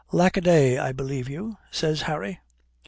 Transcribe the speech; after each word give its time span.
"Lack 0.11 0.35
a 0.35 0.41
day, 0.41 0.79
I 0.79 0.93
believe 0.93 1.29
you," 1.29 1.57
says 1.69 2.01
Harry. 2.09 2.39